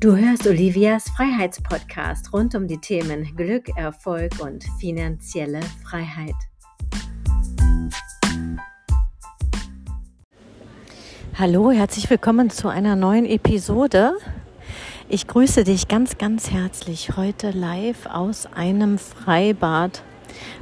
[0.00, 6.36] Du hörst Olivias Freiheitspodcast rund um die Themen Glück, Erfolg und finanzielle Freiheit.
[11.36, 14.12] Hallo, herzlich willkommen zu einer neuen Episode.
[15.08, 20.04] Ich grüße dich ganz, ganz herzlich heute live aus einem Freibad,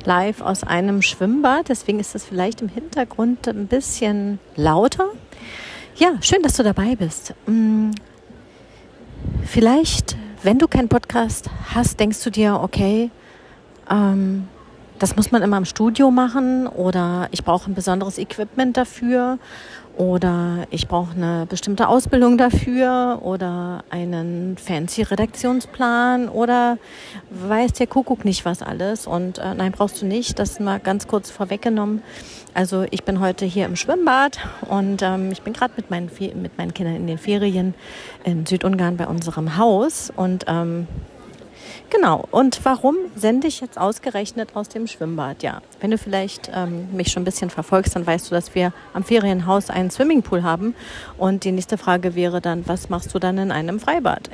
[0.07, 1.69] live aus einem Schwimmbad.
[1.69, 5.11] Deswegen ist es vielleicht im Hintergrund ein bisschen lauter.
[5.97, 7.35] Ja, schön, dass du dabei bist.
[9.47, 13.11] Vielleicht, wenn du keinen Podcast hast, denkst du dir, okay,
[13.89, 14.49] ähm,
[14.99, 19.39] das muss man immer im Studio machen oder ich brauche ein besonderes Equipment dafür
[19.97, 26.79] oder ich brauche eine bestimmte Ausbildung dafür oder einen fancy Redaktionsplan oder
[27.31, 29.07] weiß der Kuckuck nicht was alles.
[29.07, 30.39] Und äh, nein, brauchst du nicht.
[30.39, 32.03] Das mal ganz kurz vorweggenommen.
[32.53, 36.59] Also ich bin heute hier im Schwimmbad und ähm, ich bin gerade mit meinen, mit
[36.59, 37.75] meinen Kindern in den Ferien
[38.25, 40.87] in Südungarn bei unserem Haus und ähm,
[41.89, 42.25] Genau.
[42.33, 45.43] Und warum sende ich jetzt ausgerechnet aus dem Schwimmbad?
[45.43, 48.73] Ja, wenn du vielleicht ähm, mich schon ein bisschen verfolgst, dann weißt du, dass wir
[48.93, 50.75] am Ferienhaus einen Swimmingpool haben.
[51.17, 54.29] Und die nächste Frage wäre dann, was machst du dann in einem Freibad?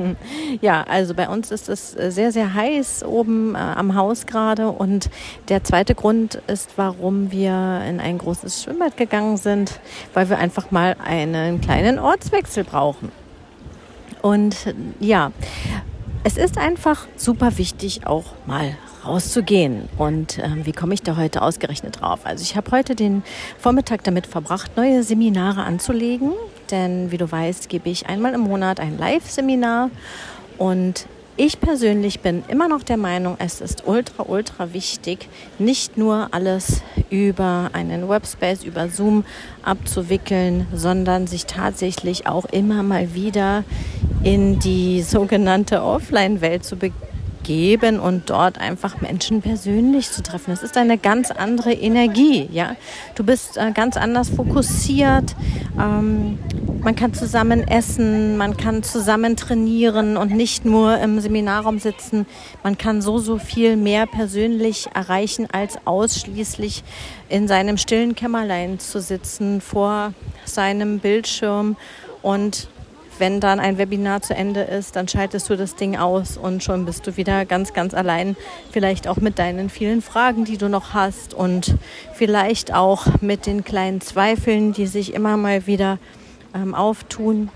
[0.60, 4.68] ja, also bei uns ist es sehr, sehr heiß oben äh, am Haus gerade.
[4.68, 5.08] Und
[5.48, 9.78] der zweite Grund ist, warum wir in ein großes Schwimmbad gegangen sind,
[10.12, 13.12] weil wir einfach mal einen kleinen Ortswechsel brauchen.
[14.22, 15.30] Und ja,
[16.26, 19.88] es ist einfach super wichtig, auch mal rauszugehen.
[19.96, 22.18] Und ähm, wie komme ich da heute ausgerechnet drauf?
[22.24, 23.22] Also ich habe heute den
[23.60, 26.32] Vormittag damit verbracht, neue Seminare anzulegen.
[26.72, 29.90] Denn wie du weißt, gebe ich einmal im Monat ein Live-Seminar.
[30.58, 36.28] Und ich persönlich bin immer noch der Meinung, es ist ultra, ultra wichtig, nicht nur
[36.32, 39.24] alles über einen Webspace, über Zoom
[39.62, 43.64] abzuwickeln, sondern sich tatsächlich auch immer mal wieder
[44.22, 50.50] in die sogenannte Offline-Welt zu begeben und dort einfach Menschen persönlich zu treffen.
[50.50, 52.76] Das ist eine ganz andere Energie, ja.
[53.14, 55.36] Du bist äh, ganz anders fokussiert.
[55.78, 56.38] Ähm,
[56.86, 62.26] man kann zusammen essen, man kann zusammen trainieren und nicht nur im Seminarraum sitzen.
[62.62, 66.84] Man kann so, so viel mehr persönlich erreichen, als ausschließlich
[67.28, 70.12] in seinem stillen Kämmerlein zu sitzen vor
[70.44, 71.76] seinem Bildschirm
[72.22, 72.68] und
[73.18, 76.84] wenn dann ein Webinar zu Ende ist, dann schaltest du das Ding aus und schon
[76.84, 78.36] bist du wieder ganz, ganz allein.
[78.70, 81.74] Vielleicht auch mit deinen vielen Fragen, die du noch hast und
[82.14, 85.98] vielleicht auch mit den kleinen Zweifeln, die sich immer mal wieder
[86.56, 87.50] ähm, auftun.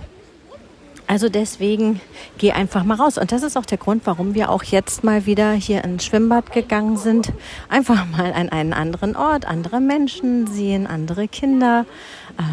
[1.11, 2.01] Also deswegen
[2.39, 3.19] geh einfach mal raus.
[3.19, 6.53] Und das ist auch der Grund, warum wir auch jetzt mal wieder hier ins Schwimmbad
[6.53, 7.33] gegangen sind.
[7.69, 11.85] Einfach mal an einen anderen Ort, andere Menschen sehen, andere Kinder,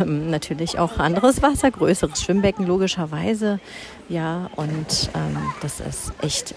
[0.02, 3.60] ähm, natürlich auch anderes Wasser, größeres Schwimmbecken logischerweise.
[4.10, 6.56] Ja, und ähm, das ist echt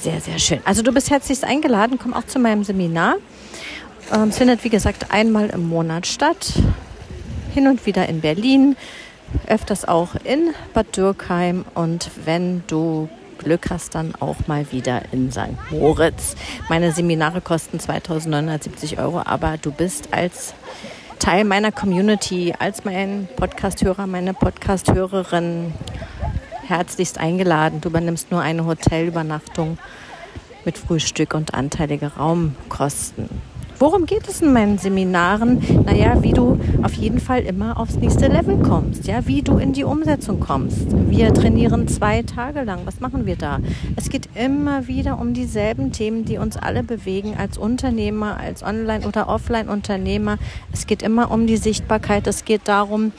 [0.00, 0.60] sehr, sehr schön.
[0.64, 3.16] Also du bist herzlichst eingeladen, komm auch zu meinem Seminar.
[4.10, 6.54] Ähm, es findet, wie gesagt, einmal im Monat statt.
[7.52, 8.74] Hin und wieder in Berlin
[9.46, 15.32] öfters auch in Bad Dürkheim und wenn du Glück hast, dann auch mal wieder in
[15.32, 15.70] St.
[15.70, 16.36] Moritz.
[16.68, 20.54] Meine Seminare kosten 2970 Euro, aber du bist als
[21.18, 25.72] Teil meiner Community, als mein Podcasthörer, meine Podcasthörerin
[26.66, 27.80] herzlichst eingeladen.
[27.80, 29.78] Du übernimmst nur eine Hotelübernachtung
[30.64, 33.28] mit Frühstück und anteilige Raumkosten.
[33.82, 35.60] Worum geht es in meinen Seminaren?
[35.84, 39.72] Naja, wie du auf jeden Fall immer aufs nächste Level kommst, ja, wie du in
[39.72, 40.86] die Umsetzung kommst.
[41.10, 42.82] Wir trainieren zwei Tage lang.
[42.84, 43.58] Was machen wir da?
[43.96, 49.04] Es geht immer wieder um dieselben Themen, die uns alle bewegen als Unternehmer, als Online-
[49.04, 50.38] oder Offline-Unternehmer.
[50.72, 52.28] Es geht immer um die Sichtbarkeit.
[52.28, 53.10] Es geht darum,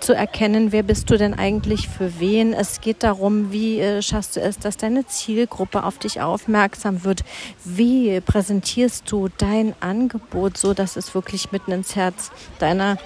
[0.00, 2.52] zu erkennen, wer bist du denn eigentlich für wen.
[2.52, 7.24] Es geht darum, wie äh, schaffst du es, dass deine Zielgruppe auf dich aufmerksam wird.
[7.64, 12.98] Wie präsentierst du dein Angebot so, dass es wirklich mitten ins Herz deiner,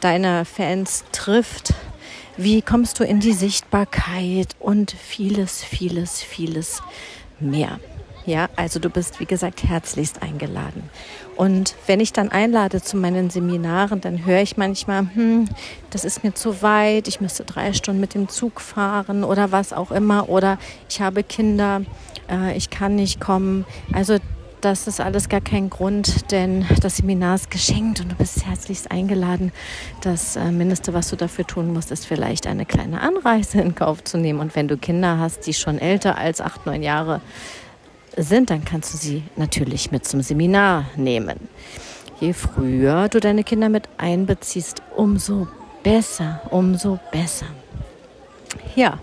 [0.00, 1.74] deiner Fans trifft.
[2.36, 6.82] Wie kommst du in die Sichtbarkeit und vieles, vieles, vieles
[7.40, 7.78] mehr.
[8.26, 10.82] Ja, also du bist, wie gesagt, herzlichst eingeladen.
[11.36, 15.48] Und wenn ich dann einlade zu meinen Seminaren, dann höre ich manchmal, hm,
[15.90, 19.72] das ist mir zu weit, ich müsste drei Stunden mit dem Zug fahren oder was
[19.72, 20.28] auch immer.
[20.28, 20.58] Oder
[20.88, 21.82] ich habe Kinder,
[22.28, 23.64] äh, ich kann nicht kommen.
[23.92, 24.16] Also
[24.60, 28.90] das ist alles gar kein Grund, denn das Seminar ist geschenkt und du bist herzlichst
[28.90, 29.52] eingeladen.
[30.00, 34.02] Das äh, Mindeste, was du dafür tun musst, ist vielleicht eine kleine Anreise in Kauf
[34.02, 34.40] zu nehmen.
[34.40, 37.20] Und wenn du Kinder hast, die schon älter als acht, neun Jahre
[38.16, 41.48] sind, dann kannst du sie natürlich mit zum Seminar nehmen.
[42.20, 45.48] Je früher du deine Kinder mit einbeziehst, umso
[45.82, 47.46] besser, umso besser.
[48.74, 48.98] Ja,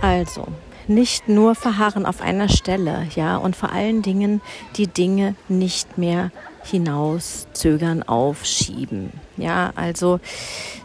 [0.00, 0.46] Also,
[0.88, 4.40] nicht nur verharren auf einer Stelle, ja, und vor allen Dingen
[4.76, 6.30] die Dinge nicht mehr
[6.64, 9.12] hinauszögern, aufschieben.
[9.36, 10.18] Ja, also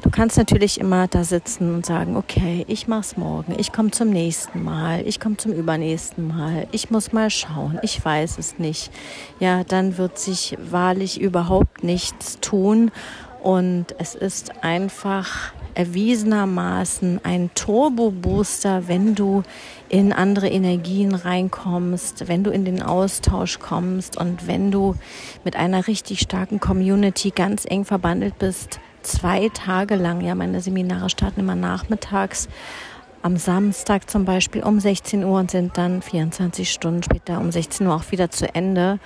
[0.03, 4.09] du kannst natürlich immer da sitzen und sagen, okay, ich mach's morgen, ich komme zum
[4.09, 8.91] nächsten Mal, ich komme zum übernächsten Mal, ich muss mal schauen, ich weiß es nicht.
[9.39, 12.91] Ja, dann wird sich wahrlich überhaupt nichts tun
[13.41, 19.43] und es ist einfach erwiesenermaßen ein Turbo-Booster, wenn du
[19.89, 24.95] in andere Energien reinkommst, wenn du in den Austausch kommst und wenn du
[25.43, 28.79] mit einer richtig starken Community ganz eng verbandelt bist.
[29.01, 32.47] Zwei Tage lang, ja, meine Seminare starten immer nachmittags.
[33.23, 37.85] Am Samstag zum Beispiel um 16 Uhr und sind dann 24 Stunden später um 16
[37.85, 38.99] Uhr auch wieder zu Ende.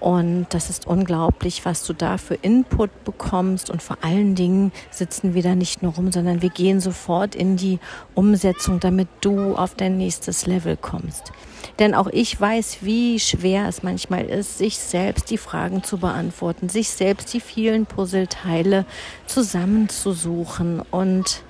[0.00, 3.68] Und das ist unglaublich, was du da für Input bekommst.
[3.68, 7.56] Und vor allen Dingen sitzen wir da nicht nur rum, sondern wir gehen sofort in
[7.56, 7.80] die
[8.14, 11.32] Umsetzung, damit du auf dein nächstes Level kommst.
[11.80, 16.68] Denn auch ich weiß, wie schwer es manchmal ist, sich selbst die Fragen zu beantworten,
[16.68, 18.84] sich selbst die vielen Puzzleteile
[19.26, 20.80] zusammenzusuchen.
[20.92, 21.42] Und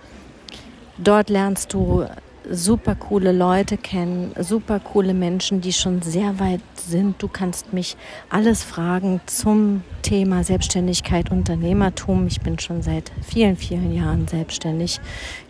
[0.97, 2.07] dort lernst du
[2.51, 7.23] super coole Leute kennen, super coole Menschen, die schon sehr weit sind.
[7.23, 7.97] Du kannst mich
[8.31, 12.27] alles fragen zum Thema Selbstständigkeit, Unternehmertum.
[12.27, 15.01] Ich bin schon seit vielen, vielen Jahren selbstständig.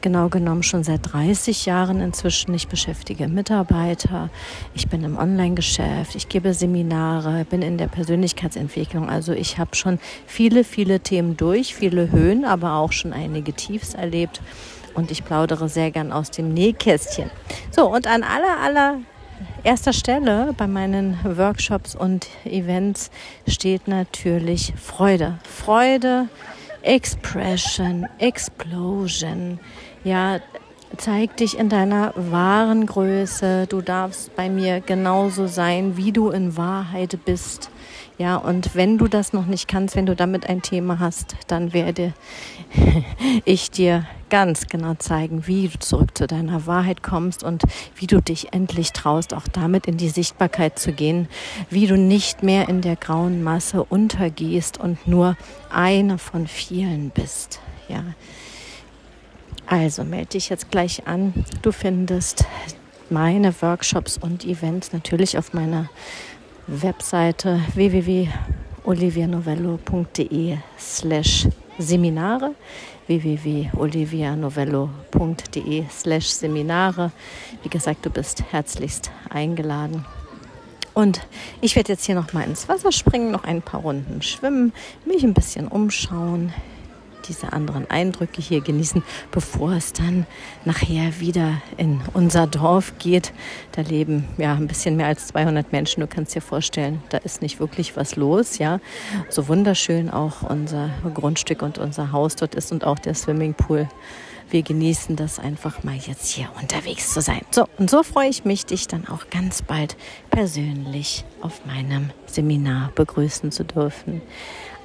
[0.01, 2.55] Genau genommen schon seit 30 Jahren inzwischen.
[2.55, 4.31] Ich beschäftige Mitarbeiter.
[4.75, 6.15] Ich bin im Online-Geschäft.
[6.17, 9.09] Ich gebe Seminare, bin in der Persönlichkeitsentwicklung.
[9.09, 13.95] Also ich habe schon viele, viele Themen durch, viele Höhen, aber auch schon einige Tiefs
[13.95, 14.41] erlebt
[14.99, 17.31] und ich plaudere sehr gern aus dem Nähkästchen.
[17.71, 18.99] So, und an aller, aller
[19.63, 23.13] erster Stelle bei meinen Workshops und Events
[23.47, 25.39] steht natürlich Freude.
[25.45, 26.29] Freude,
[26.83, 29.61] Expression, Explosion.
[30.03, 30.41] Ja,
[30.97, 33.67] zeig dich in deiner wahren Größe.
[33.69, 37.71] Du darfst bei mir genauso sein, wie du in Wahrheit bist.
[38.19, 41.73] Ja, und wenn du das noch nicht kannst, wenn du damit ein Thema hast, dann
[41.73, 42.13] werde
[43.45, 47.63] ich dir ganz genau zeigen, wie du zurück zu deiner Wahrheit kommst und
[47.95, 51.29] wie du dich endlich traust, auch damit in die Sichtbarkeit zu gehen,
[51.71, 55.37] wie du nicht mehr in der grauen Masse untergehst und nur
[55.71, 57.61] eine von vielen bist.
[57.89, 58.03] Ja.
[59.69, 61.45] Also melde dich jetzt gleich an.
[61.63, 62.47] Du findest
[63.11, 65.91] meine Workshops und Events natürlich auf meiner
[66.67, 71.49] Webseite www.olivianovello.de slash
[71.79, 72.55] Seminare
[73.09, 77.11] www.olivianovello.de slash Seminare.
[77.63, 80.05] Wie gesagt, du bist herzlichst eingeladen.
[80.95, 81.27] Und
[81.61, 84.73] ich werde jetzt hier noch mal ins Wasser springen, noch ein paar Runden schwimmen,
[85.05, 86.55] mich ein bisschen umschauen,
[87.27, 90.27] diese anderen Eindrücke hier genießen, bevor es dann
[90.65, 93.33] nachher wieder in unser Dorf geht.
[93.73, 96.01] Da leben ja ein bisschen mehr als 200 Menschen.
[96.01, 98.59] Du kannst dir vorstellen, da ist nicht wirklich was los.
[98.59, 98.81] Ja,
[99.29, 103.89] so wunderschön auch unser Grundstück und unser Haus dort ist und auch der Swimmingpool
[104.51, 107.43] wir genießen das einfach mal jetzt hier unterwegs zu sein.
[107.51, 109.97] So, und so freue ich mich, dich dann auch ganz bald
[110.31, 114.23] persönlich auf meinem Seminar begrüßen zu dürfen.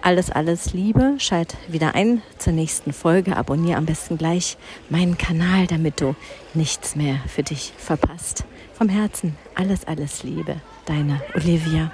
[0.05, 1.15] Alles, alles Liebe.
[1.17, 3.37] Schalt wieder ein zur nächsten Folge.
[3.37, 4.57] Abonniere am besten gleich
[4.89, 6.13] meinen Kanal, damit du
[6.53, 8.43] nichts mehr für dich verpasst.
[8.73, 10.57] Vom Herzen alles, alles Liebe.
[10.85, 11.93] Deine Olivia.